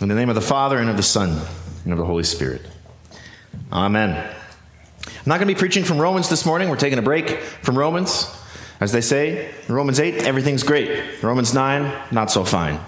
[0.00, 1.38] In the name of the Father, and of the Son,
[1.84, 2.62] and of the Holy Spirit.
[3.70, 4.16] Amen.
[4.16, 6.70] I'm not going to be preaching from Romans this morning.
[6.70, 8.34] We're taking a break from Romans.
[8.80, 11.22] As they say, Romans 8, everything's great.
[11.22, 12.80] Romans 9, not so fine.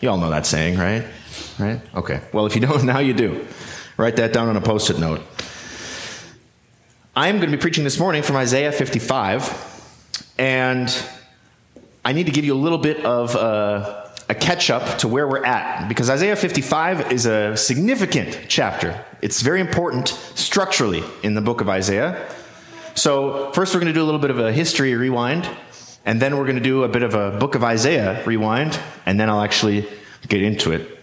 [0.00, 1.04] You all know that saying, right?
[1.58, 1.80] Right?
[1.96, 2.20] Okay.
[2.32, 3.44] Well, if you don't, now you do.
[3.96, 5.20] Write that down on a post it note.
[7.16, 10.96] I'm going to be preaching this morning from Isaiah 55, and
[12.04, 15.28] I need to give you a little bit of uh, a catch up to where
[15.28, 19.04] we're at, because Isaiah 55 is a significant chapter.
[19.20, 22.26] It's very important structurally in the book of Isaiah.
[22.94, 25.48] So, first, we're going to do a little bit of a history rewind,
[26.06, 29.20] and then we're going to do a bit of a book of Isaiah rewind, and
[29.20, 29.86] then I'll actually
[30.28, 30.98] get into it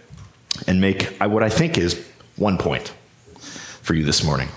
[0.66, 2.04] and make uh, what I think is
[2.36, 2.92] one point
[3.82, 4.48] for you this morning.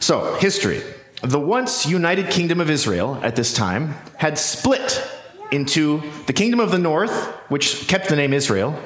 [0.00, 0.82] So, history.
[1.22, 5.02] The once united kingdom of Israel at this time had split
[5.50, 8.78] into the kingdom of the north, which kept the name Israel,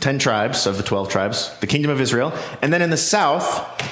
[0.00, 3.82] 10 tribes of the 12 tribes, the kingdom of Israel, and then in the south,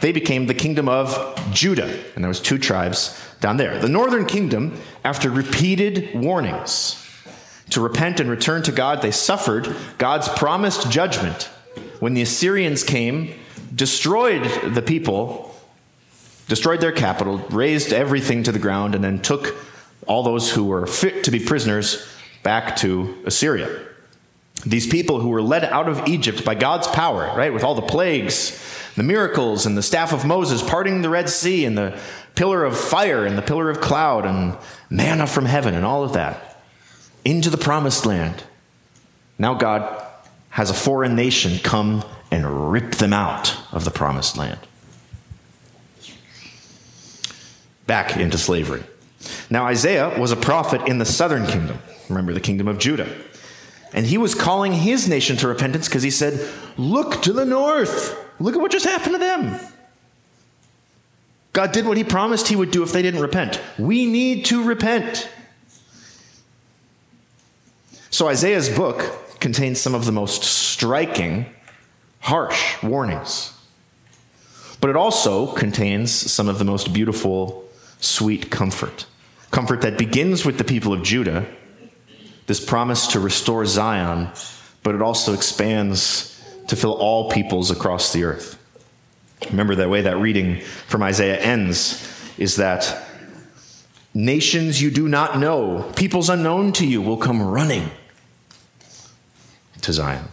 [0.00, 3.78] they became the kingdom of Judah, and there was two tribes down there.
[3.78, 7.00] The northern kingdom, after repeated warnings
[7.70, 11.44] to repent and return to God, they suffered God's promised judgment.
[12.00, 13.34] When the Assyrians came,
[13.74, 15.54] destroyed the people,
[16.48, 19.56] destroyed their capital, razed everything to the ground, and then took
[20.06, 22.06] all those who were fit to be prisoners
[22.42, 23.86] back to Assyria.
[24.66, 27.82] These people who were led out of Egypt by God's power, right, with all the
[27.82, 28.60] plagues
[28.96, 31.98] the miracles and the staff of Moses parting the Red Sea and the
[32.34, 34.56] pillar of fire and the pillar of cloud and
[34.88, 36.62] manna from heaven and all of that
[37.24, 38.44] into the promised land.
[39.38, 40.04] Now God
[40.50, 44.60] has a foreign nation come and rip them out of the promised land.
[47.86, 48.82] Back into slavery.
[49.50, 51.78] Now, Isaiah was a prophet in the southern kingdom.
[52.08, 53.08] Remember the kingdom of Judah.
[53.92, 58.18] And he was calling his nation to repentance because he said, Look to the north.
[58.40, 59.60] Look at what just happened to them.
[61.52, 63.60] God did what he promised he would do if they didn't repent.
[63.78, 65.28] We need to repent.
[68.10, 71.46] So Isaiah's book contains some of the most striking,
[72.20, 73.52] harsh warnings.
[74.80, 77.68] But it also contains some of the most beautiful,
[78.00, 79.06] sweet comfort.
[79.54, 81.46] Comfort that begins with the people of Judah,
[82.46, 84.30] this promise to restore Zion,
[84.82, 88.58] but it also expands to fill all peoples across the earth.
[89.50, 92.04] Remember that way that reading from Isaiah ends
[92.36, 93.06] is that
[94.12, 97.92] nations you do not know, peoples unknown to you, will come running
[99.82, 100.24] to Zion.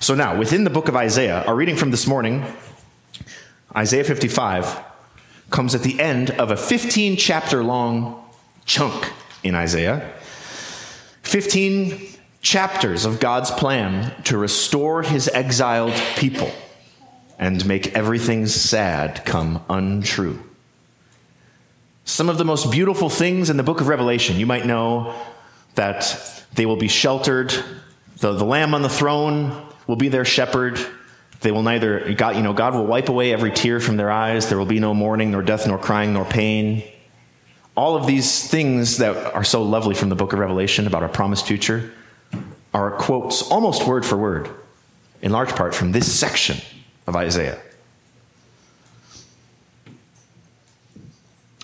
[0.00, 2.46] So now, within the book of Isaiah, our reading from this morning,
[3.76, 4.78] Isaiah 55,
[5.50, 8.20] comes at the end of a 15 chapter long
[8.64, 9.12] chunk
[9.42, 10.12] in Isaiah.
[11.22, 12.00] 15
[12.42, 16.50] chapters of God's plan to restore his exiled people
[17.38, 20.42] and make everything sad come untrue.
[22.04, 25.14] Some of the most beautiful things in the book of Revelation, you might know
[25.76, 27.54] that they will be sheltered,
[28.18, 30.78] the, the lamb on the throne will be their shepherd.
[31.40, 34.48] They will neither, God, you know, God will wipe away every tear from their eyes.
[34.48, 36.84] There will be no mourning, nor death, nor crying, nor pain.
[37.74, 41.08] All of these things that are so lovely from the book of Revelation about our
[41.08, 41.92] promised future
[42.74, 44.50] are quotes almost word for word,
[45.22, 46.58] in large part from this section
[47.06, 47.58] of Isaiah.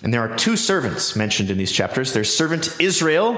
[0.02, 2.12] And there are two servants mentioned in these chapters.
[2.12, 3.34] There's servant Israel,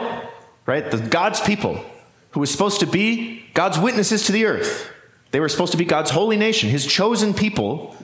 [0.66, 0.90] right?
[0.90, 1.84] The God's people,
[2.32, 4.90] who was supposed to be God's witnesses to the earth.
[5.32, 7.96] They were supposed to be God's holy nation, his chosen people,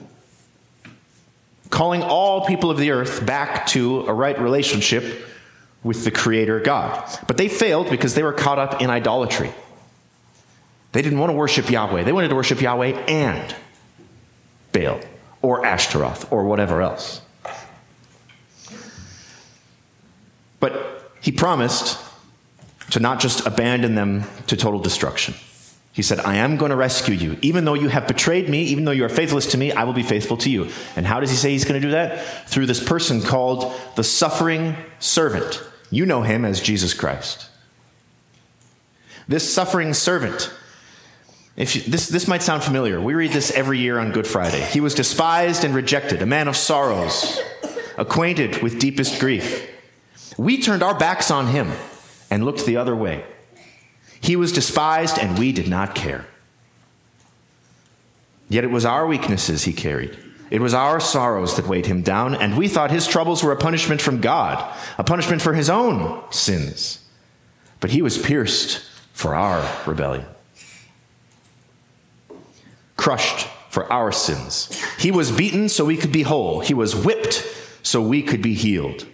[1.69, 5.25] calling all people of the earth back to a right relationship
[5.83, 7.07] with the Creator God.
[7.27, 9.51] But they failed because they were caught up in idolatry.
[10.91, 13.55] They didn't want to worship Yahweh, they wanted to worship Yahweh and
[14.71, 14.99] Baal
[15.41, 17.21] or Ashtaroth or whatever else.
[20.59, 22.03] But he promised
[22.91, 25.35] to not just abandon them to total destruction.
[25.97, 27.39] He said, I am going to rescue you.
[27.41, 29.93] Even though you have betrayed me, even though you are faithless to me, I will
[29.93, 30.69] be faithful to you.
[30.95, 32.47] And how does he say he's going to do that?
[32.47, 35.63] Through this person called the suffering servant.
[35.89, 37.49] You know him as Jesus Christ.
[39.27, 40.53] This suffering servant.
[41.55, 43.01] If you, this, this might sound familiar.
[43.01, 44.61] We read this every year on Good Friday.
[44.61, 47.41] He was despised and rejected, a man of sorrows,
[47.97, 49.67] acquainted with deepest grief.
[50.37, 51.71] We turned our backs on him
[52.29, 53.25] and looked the other way.
[54.19, 56.25] He was despised, and we did not care.
[58.49, 60.17] Yet it was our weaknesses he carried.
[60.49, 63.57] It was our sorrows that weighed him down, and we thought his troubles were a
[63.57, 66.99] punishment from God, a punishment for his own sins.
[67.79, 68.81] But he was pierced
[69.13, 70.25] for our rebellion.
[72.95, 74.83] crushed for our sins.
[74.97, 76.61] He was beaten so we could be whole.
[76.61, 77.45] He was whipped
[77.83, 79.05] so we could be healed.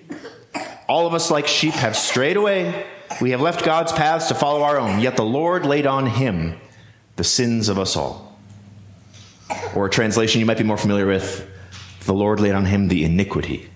[0.88, 2.86] All of us, like sheep, have strayed away.
[3.22, 6.60] We have left God's paths to follow our own, yet the Lord laid on him
[7.16, 8.38] the sins of us all.
[9.76, 11.50] Or a translation you might be more familiar with
[12.06, 13.70] the Lord laid on him the iniquity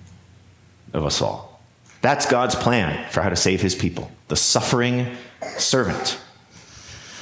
[0.94, 1.62] of us all.
[2.02, 5.16] That's God's plan for how to save his people, the suffering
[5.58, 6.20] servant.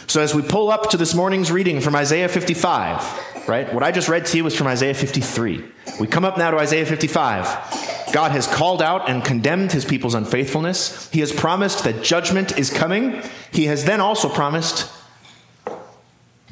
[0.07, 3.91] So, as we pull up to this morning's reading from Isaiah 55, right, what I
[3.91, 5.65] just read to you was from Isaiah 53.
[5.99, 7.84] We come up now to Isaiah 55.
[8.15, 11.09] God has called out and condemned his people's unfaithfulness.
[11.11, 13.21] He has promised that judgment is coming.
[13.51, 14.89] He has then also promised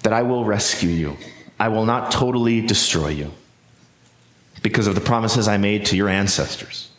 [0.04, 1.16] that I will rescue you.
[1.58, 3.32] I will not totally destroy you
[4.62, 6.90] because of the promises I made to your ancestors.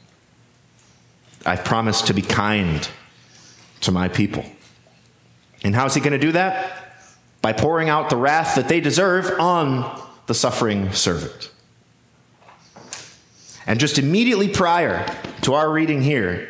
[1.44, 2.88] I've promised to be kind
[3.82, 4.46] to my people.
[5.62, 7.04] And how is he going to do that?
[7.42, 11.50] By pouring out the wrath that they deserve on the suffering servant.
[13.66, 15.06] And just immediately prior
[15.42, 16.48] to our reading here,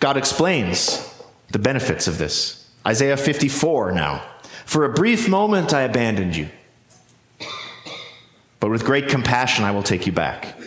[0.00, 1.02] God explains
[1.50, 2.68] the benefits of this.
[2.86, 4.22] Isaiah 54 now.
[4.64, 6.48] For a brief moment I abandoned you,
[8.58, 10.58] but with great compassion I will take you back.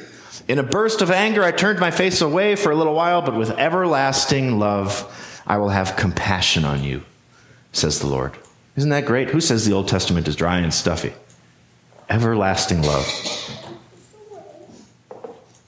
[0.48, 3.36] In a burst of anger I turned my face away for a little while, but
[3.36, 7.04] with everlasting love I will have compassion on you
[7.72, 8.38] says the Lord.
[8.76, 9.30] Isn't that great?
[9.30, 11.14] Who says the Old Testament is dry and stuffy?
[12.10, 13.06] Everlasting love.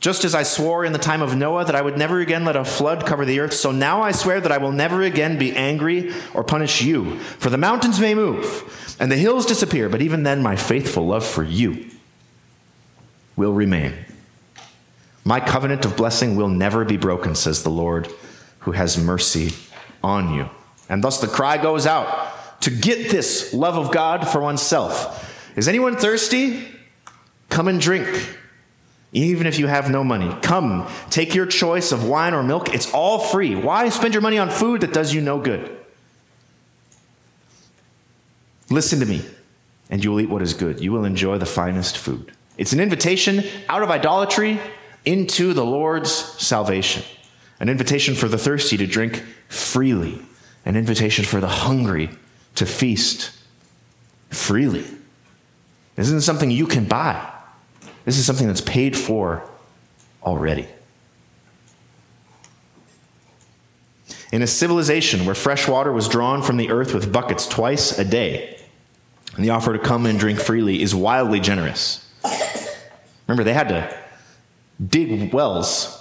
[0.01, 2.55] Just as I swore in the time of Noah that I would never again let
[2.55, 5.55] a flood cover the earth, so now I swear that I will never again be
[5.55, 7.19] angry or punish you.
[7.19, 11.23] For the mountains may move and the hills disappear, but even then my faithful love
[11.23, 11.85] for you
[13.35, 13.93] will remain.
[15.23, 18.11] My covenant of blessing will never be broken, says the Lord,
[18.61, 19.53] who has mercy
[20.03, 20.49] on you.
[20.89, 25.55] And thus the cry goes out to get this love of God for oneself.
[25.55, 26.67] Is anyone thirsty?
[27.49, 28.39] Come and drink.
[29.13, 32.73] Even if you have no money, come, take your choice of wine or milk.
[32.73, 33.55] It's all free.
[33.55, 35.77] Why spend your money on food that does you no good?
[38.69, 39.25] Listen to me,
[39.89, 40.79] and you will eat what is good.
[40.79, 42.31] You will enjoy the finest food.
[42.57, 44.59] It's an invitation out of idolatry
[45.03, 47.03] into the Lord's salvation,
[47.59, 50.21] an invitation for the thirsty to drink freely
[50.65, 52.09] an invitation for the hungry
[52.55, 53.31] to feast
[54.29, 54.85] freely.
[55.95, 57.31] This isn't something you can buy,
[58.05, 59.47] this is something that's paid for
[60.23, 60.67] already.
[64.31, 68.05] In a civilization where fresh water was drawn from the earth with buckets twice a
[68.05, 68.57] day,
[69.35, 72.07] and the offer to come and drink freely is wildly generous.
[73.27, 73.97] Remember, they had to
[74.85, 75.97] dig wells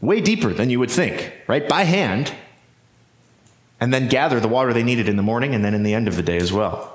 [0.00, 1.68] way deeper than you would think, right?
[1.68, 2.32] By hand
[3.82, 6.06] and then gather the water they needed in the morning and then in the end
[6.06, 6.91] of the day as well.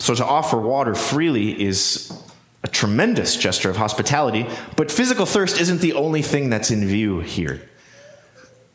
[0.00, 2.10] So to offer water freely is
[2.62, 7.20] a tremendous gesture of hospitality, but physical thirst isn't the only thing that's in view
[7.20, 7.60] here.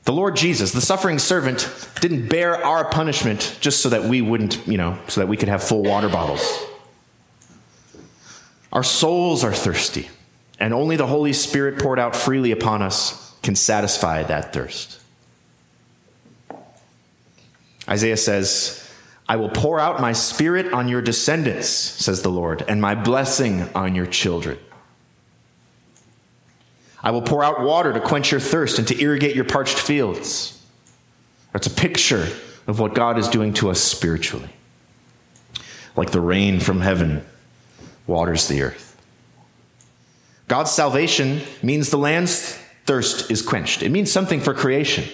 [0.04, 1.68] The Lord Jesus, the suffering servant,
[2.00, 5.50] didn't bear our punishment just so that we wouldn't, you know, so that we could
[5.50, 6.64] have full water bottles.
[8.72, 10.10] Our souls are thirsty,
[10.60, 15.00] and only the Holy Spirit poured out freely upon us can satisfy that thirst.
[17.90, 18.85] Isaiah says,
[19.28, 23.68] I will pour out my spirit on your descendants, says the Lord, and my blessing
[23.74, 24.60] on your children.
[27.02, 30.64] I will pour out water to quench your thirst and to irrigate your parched fields.
[31.54, 32.28] That's a picture
[32.68, 34.50] of what God is doing to us spiritually.
[35.96, 37.24] Like the rain from heaven
[38.08, 39.02] waters the earth.
[40.48, 43.82] God's salvation means the land's thirst is quenched.
[43.82, 45.06] It means something for creation.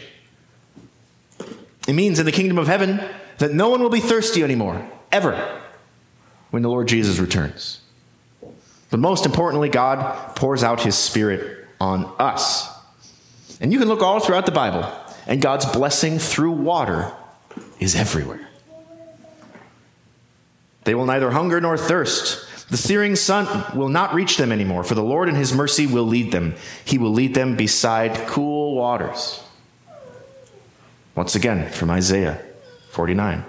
[1.87, 3.01] It means in the kingdom of heaven
[3.41, 5.61] that no one will be thirsty anymore, ever,
[6.51, 7.81] when the Lord Jesus returns.
[8.91, 12.69] But most importantly, God pours out his Spirit on us.
[13.59, 14.87] And you can look all throughout the Bible,
[15.25, 17.11] and God's blessing through water
[17.79, 18.47] is everywhere.
[20.83, 22.69] They will neither hunger nor thirst.
[22.69, 26.05] The searing sun will not reach them anymore, for the Lord in his mercy will
[26.05, 26.53] lead them.
[26.85, 29.43] He will lead them beside cool waters.
[31.15, 32.39] Once again, from Isaiah
[32.91, 33.43] 49.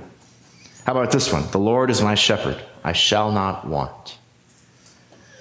[0.87, 1.50] How about this one?
[1.50, 4.18] The Lord is my shepherd, I shall not want.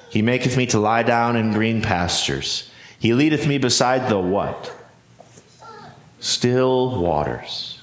[0.10, 2.70] He maketh me to lie down in green pastures.
[3.00, 4.76] He leadeth me beside the what?
[6.20, 7.80] Still waters.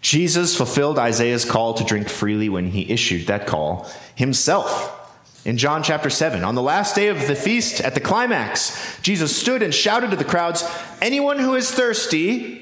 [0.00, 4.98] Jesus fulfilled Isaiah's call to drink freely when he issued that call himself.
[5.44, 9.34] In John chapter 7, on the last day of the feast, at the climax, Jesus
[9.34, 10.64] stood and shouted to the crowds
[11.00, 12.61] Anyone who is thirsty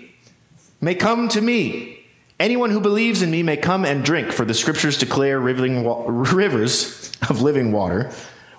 [0.80, 2.00] may come to me
[2.40, 7.42] Anyone who believes in me may come and drink, for the scriptures declare rivers of
[7.42, 8.10] living water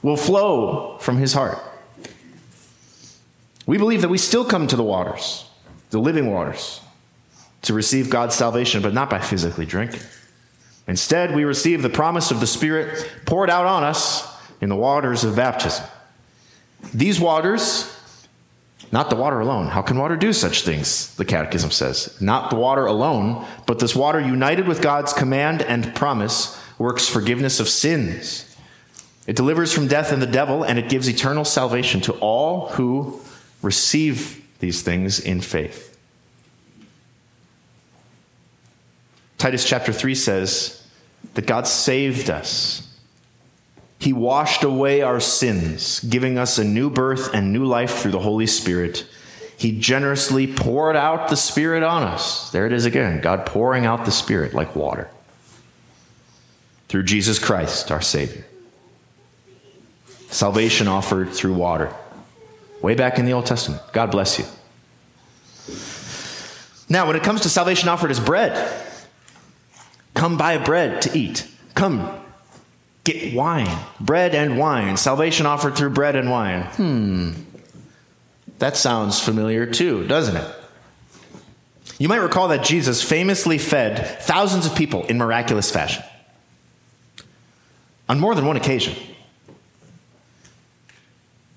[0.04, 1.58] will flow from his heart.
[3.66, 5.50] We believe that we still come to the waters,
[5.90, 6.80] the living waters,
[7.64, 10.02] to receive God's salvation, but not by physically drinking.
[10.88, 14.28] Instead, we receive the promise of the Spirit poured out on us
[14.62, 15.86] in the waters of baptism.
[16.94, 18.00] These waters,
[18.92, 19.68] not the water alone.
[19.68, 21.16] How can water do such things?
[21.16, 22.20] The Catechism says.
[22.20, 27.60] Not the water alone, but this water united with God's command and promise works forgiveness
[27.60, 28.54] of sins.
[29.28, 33.22] It delivers from death and the devil, and it gives eternal salvation to all who
[33.62, 35.98] receive these things in faith.
[39.38, 40.86] Titus chapter 3 says
[41.34, 42.91] that God saved us.
[44.02, 48.20] He washed away our sins, giving us a new birth and new life through the
[48.20, 49.06] Holy Spirit.
[49.56, 52.50] He generously poured out the Spirit on us.
[52.52, 55.10] There it is again God pouring out the Spirit like water
[56.88, 58.46] through Jesus Christ, our Savior.
[60.30, 61.94] Salvation offered through water.
[62.82, 63.82] Way back in the Old Testament.
[63.94, 64.46] God bless you.
[66.90, 68.82] Now, when it comes to salvation offered as bread,
[70.14, 71.48] Come buy bread to eat.
[71.74, 72.21] Come
[73.04, 74.98] get wine, bread and wine.
[74.98, 76.64] Salvation offered through bread and wine.
[76.64, 77.32] Hmm.
[78.60, 80.56] That sounds familiar too, doesn't it?
[81.98, 86.04] You might recall that Jesus famously fed thousands of people in miraculous fashion
[88.10, 88.96] on more than one occasion.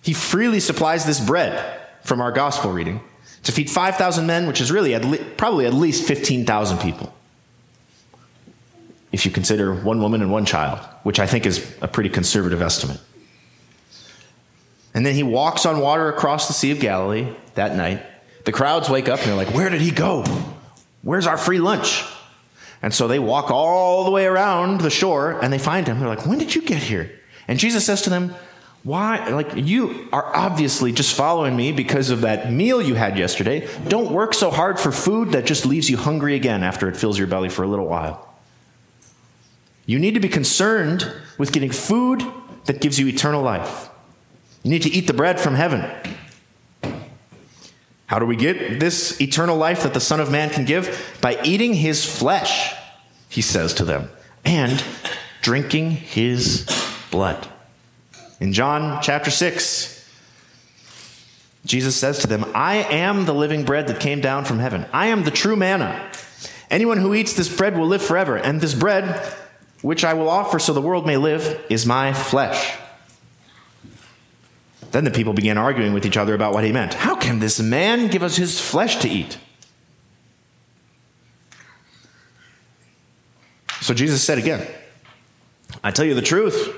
[0.02, 3.00] He freely supplies this bread from our gospel reading
[3.44, 7.14] to feed 5,000 men, which is really at le- probably at least 15,000 people
[9.14, 12.60] if you consider one woman and one child, which I think is a pretty conservative
[12.60, 13.00] estimate.
[14.92, 18.04] And then he walks on water across the Sea of Galilee that night.
[18.44, 20.24] The crowds wake up and they're like, Where did he go?
[21.02, 22.04] Where's our free lunch?
[22.82, 26.00] And so they walk all the way around the shore and they find him.
[26.00, 27.10] They're like, When did you get here?
[27.46, 28.34] And Jesus says to them,
[28.82, 29.28] Why?
[29.28, 33.68] Like, you are obviously just following me because of that meal you had yesterday.
[33.86, 37.16] Don't work so hard for food that just leaves you hungry again after it fills
[37.16, 38.33] your belly for a little while.
[39.86, 42.24] You need to be concerned with getting food
[42.64, 43.90] that gives you eternal life.
[44.62, 45.84] You need to eat the bread from heaven.
[48.06, 51.16] How do we get this eternal life that the Son of Man can give?
[51.20, 52.74] By eating his flesh,
[53.28, 54.08] he says to them,
[54.44, 54.82] and
[55.42, 56.66] drinking his
[57.10, 57.48] blood.
[58.40, 59.90] In John chapter 6,
[61.64, 64.86] Jesus says to them, I am the living bread that came down from heaven.
[64.92, 66.10] I am the true manna.
[66.70, 69.34] Anyone who eats this bread will live forever, and this bread
[69.84, 72.74] which I will offer so the world may live, is my flesh.
[74.92, 76.94] Then the people began arguing with each other about what he meant.
[76.94, 79.36] How can this man give us his flesh to eat?
[83.82, 84.66] So Jesus said again,
[85.82, 86.74] I tell you the truth.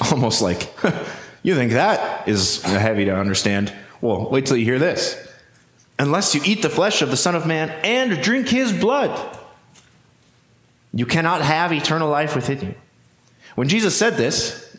[0.10, 0.72] Almost like,
[1.42, 3.70] you think that is heavy to understand.
[4.00, 5.22] Well, wait till you hear this.
[5.98, 9.38] Unless you eat the flesh of the Son of Man and drink his blood,
[10.94, 12.74] you cannot have eternal life within you.
[13.56, 14.76] When Jesus said this,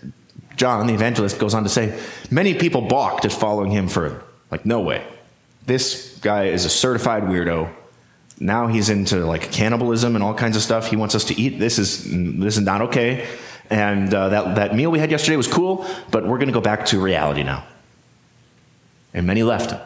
[0.55, 1.99] John, the evangelist, goes on to say,
[2.31, 4.23] many people balked at following him further.
[4.49, 5.05] Like, no way.
[5.65, 7.69] This guy is a certified weirdo.
[8.39, 10.87] Now he's into like cannibalism and all kinds of stuff.
[10.87, 11.59] He wants us to eat.
[11.59, 13.27] This is this is not okay.
[13.69, 16.61] And uh, that that meal we had yesterday was cool, but we're going to go
[16.61, 17.65] back to reality now.
[19.13, 19.79] And many left him.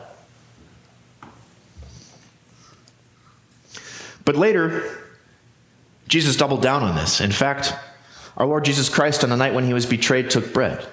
[4.25, 4.98] But later,
[6.09, 7.21] Jesus doubled down on this.
[7.21, 7.73] In fact,
[8.35, 10.85] our Lord Jesus Christ, on the night when he was betrayed, took bread.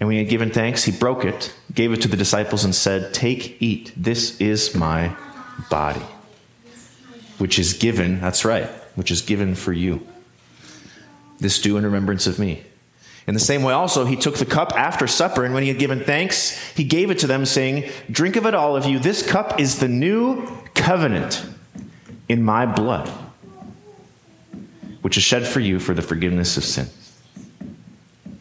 [0.00, 2.74] And when he had given thanks, he broke it, gave it to the disciples, and
[2.74, 3.92] said, Take, eat.
[3.96, 5.14] This is my
[5.68, 6.06] body,
[7.36, 10.06] which is given, that's right, which is given for you.
[11.38, 12.62] This do in remembrance of me.
[13.26, 15.78] In the same way, also, he took the cup after supper, and when he had
[15.78, 18.98] given thanks, he gave it to them, saying, Drink of it, all of you.
[18.98, 21.44] This cup is the new covenant
[22.26, 23.12] in my blood
[25.02, 26.88] which is shed for you for the forgiveness of sin.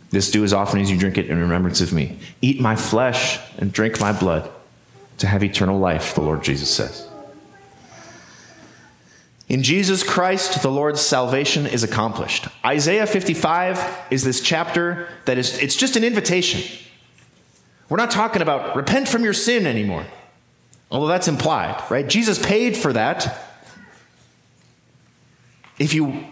[0.09, 2.19] This do as often as you drink it in remembrance of me.
[2.41, 4.49] Eat my flesh and drink my blood
[5.17, 7.07] to have eternal life, the Lord Jesus says.
[9.49, 12.47] In Jesus Christ, the Lord's salvation is accomplished.
[12.65, 16.61] Isaiah 55 is this chapter that is, it's just an invitation.
[17.89, 20.05] We're not talking about repent from your sin anymore,
[20.91, 22.07] although that's implied, right?
[22.07, 23.41] Jesus paid for that.
[25.79, 26.25] If you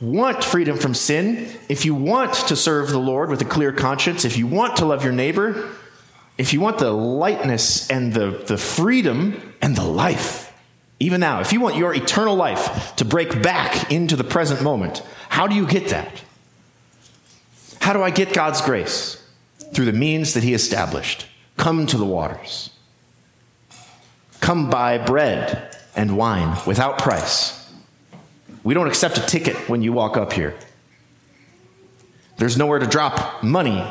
[0.00, 4.24] want freedom from sin, if you want to serve the Lord with a clear conscience,
[4.24, 5.70] if you want to love your neighbor,
[6.36, 10.52] if you want the lightness and the, the freedom and the life,
[11.00, 15.02] even now, if you want your eternal life to break back into the present moment,
[15.28, 16.22] how do you get that?
[17.80, 19.20] How do I get God's grace?
[19.74, 21.26] Through the means that He established.
[21.56, 22.70] Come to the waters.
[24.40, 27.63] Come buy bread and wine without price.
[28.64, 30.56] We don't accept a ticket when you walk up here.
[32.38, 33.84] There's nowhere to drop money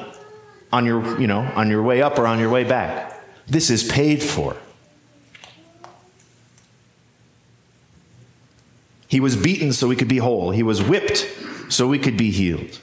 [0.72, 3.22] on your, you know, on your way up or on your way back.
[3.48, 4.58] This is paid for.
[9.08, 10.50] He was beaten so we could be whole.
[10.50, 11.30] He was whipped
[11.70, 12.80] so we could be healed.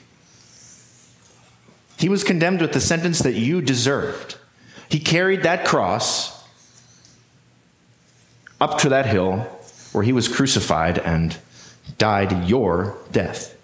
[1.97, 4.37] He was condemned with the sentence that you deserved.
[4.87, 6.41] He carried that cross
[8.61, 9.39] up to that hill
[9.91, 11.37] where he was crucified and
[11.97, 13.57] died your death.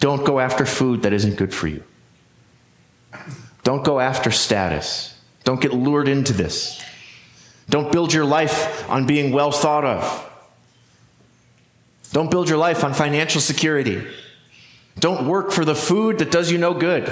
[0.00, 1.82] Don't go after food that isn't good for you.
[3.64, 5.18] Don't go after status.
[5.44, 6.82] Don't get lured into this.
[7.68, 10.24] Don't build your life on being well thought of.
[12.12, 14.06] Don't build your life on financial security.
[14.98, 17.10] Don't work for the food that does you no good.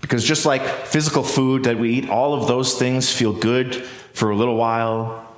[0.00, 3.74] Because just like physical food that we eat, all of those things feel good
[4.12, 5.31] for a little while.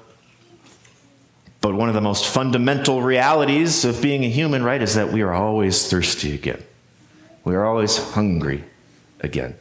[1.65, 5.23] But one of the most fundamental realities of being a human, right, is that we
[5.23, 6.63] are always thirsty again.
[7.43, 8.65] We are always hungry
[9.21, 9.55] again.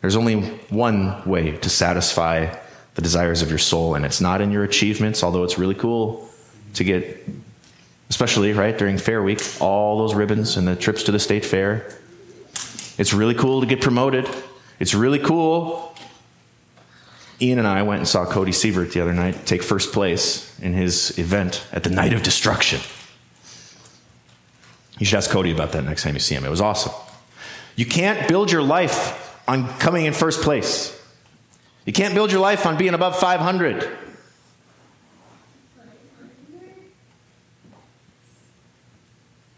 [0.00, 0.40] There's only
[0.70, 2.56] one way to satisfy
[2.94, 6.26] the desires of your soul, and it's not in your achievements, although it's really cool
[6.72, 7.28] to get,
[8.08, 11.92] especially, right, during Fair Week, all those ribbons and the trips to the state fair.
[12.96, 14.26] It's really cool to get promoted.
[14.80, 15.87] It's really cool.
[17.40, 20.72] Ian and I went and saw Cody Sievert the other night take first place in
[20.72, 22.80] his event at the Night of Destruction.
[24.98, 26.44] You should ask Cody about that next time you see him.
[26.44, 26.92] It was awesome.
[27.76, 30.94] You can't build your life on coming in first place.
[31.84, 33.88] You can't build your life on being above 500.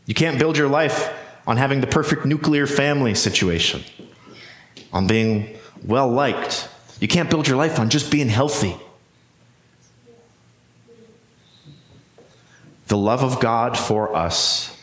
[0.06, 1.12] You can't build your life
[1.46, 3.82] on having the perfect nuclear family situation,
[4.92, 6.68] on being well liked.
[7.00, 8.76] You can't build your life on just being healthy.
[12.86, 14.76] The love of God for us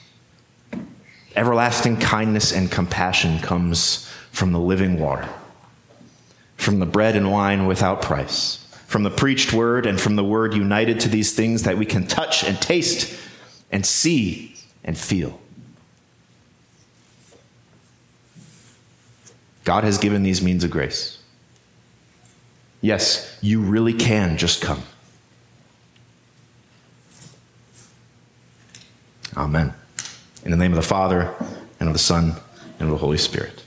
[1.38, 5.30] Everlasting kindness and compassion comes from the living water,
[6.56, 10.56] from the bread and wine without price, from the preached word and from the word
[10.56, 13.16] united to these things that we can touch and taste
[13.72, 15.40] and see and feel.
[19.64, 21.20] God has given these means of grace.
[22.88, 24.82] Yes, you really can just come.
[29.36, 29.74] Amen.
[30.46, 31.36] In the name of the Father,
[31.82, 32.38] and of the Son,
[32.80, 33.66] and of the Holy Spirit.